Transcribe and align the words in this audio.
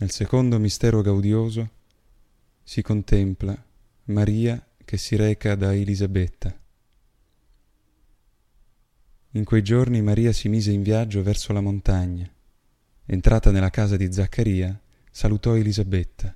Nel 0.00 0.12
secondo 0.12 0.60
mistero 0.60 1.02
gaudioso 1.02 1.70
si 2.62 2.82
contempla 2.82 3.60
Maria 4.04 4.64
che 4.84 4.96
si 4.96 5.16
reca 5.16 5.56
da 5.56 5.74
Elisabetta. 5.74 6.56
In 9.32 9.42
quei 9.42 9.60
giorni 9.62 10.00
Maria 10.00 10.32
si 10.32 10.48
mise 10.48 10.70
in 10.70 10.82
viaggio 10.82 11.20
verso 11.24 11.52
la 11.52 11.60
montagna. 11.60 12.30
Entrata 13.06 13.50
nella 13.50 13.70
casa 13.70 13.96
di 13.96 14.12
Zaccaria, 14.12 14.80
salutò 15.10 15.56
Elisabetta. 15.56 16.32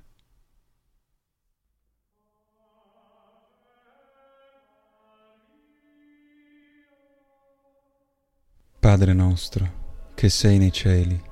Padre 8.77 9.13
nostro, 9.13 10.11
che 10.15 10.27
sei 10.27 10.57
nei 10.57 10.73
cieli, 10.73 11.31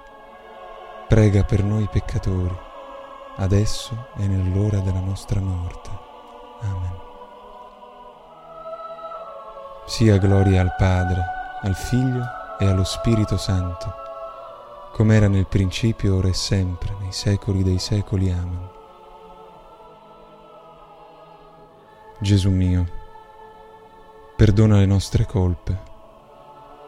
prega 1.11 1.43
per 1.43 1.61
noi 1.61 1.89
peccatori, 1.91 2.57
adesso 3.35 4.07
e 4.15 4.27
nell'ora 4.27 4.79
della 4.79 5.01
nostra 5.01 5.41
morte. 5.41 5.89
Amen. 6.61 6.99
Sia 9.87 10.17
gloria 10.17 10.61
al 10.61 10.73
Padre, 10.77 11.21
al 11.63 11.75
Figlio 11.75 12.23
e 12.57 12.65
allo 12.65 12.85
Spirito 12.85 13.35
Santo, 13.35 13.93
come 14.93 15.17
era 15.17 15.27
nel 15.27 15.47
principio, 15.47 16.15
ora 16.15 16.29
e 16.29 16.33
sempre, 16.33 16.95
nei 17.01 17.11
secoli 17.11 17.61
dei 17.61 17.79
secoli. 17.79 18.31
Amen. 18.31 18.69
Gesù 22.19 22.51
mio, 22.51 22.87
perdona 24.37 24.77
le 24.77 24.85
nostre 24.85 25.25
colpe, 25.25 25.77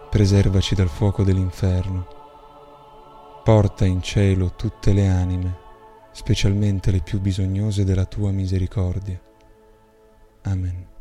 preservaci 0.10 0.76
dal 0.76 0.88
fuoco 0.88 1.24
dell'inferno 1.24 2.22
Porta 3.44 3.84
in 3.84 4.02
cielo 4.02 4.54
tutte 4.56 4.94
le 4.94 5.06
anime, 5.10 5.58
specialmente 6.14 6.92
le 6.92 7.02
più 7.02 7.20
bisognose 7.20 7.84
della 7.84 8.06
tua 8.06 8.32
misericordia. 8.32 9.20
Amen. 10.44 10.93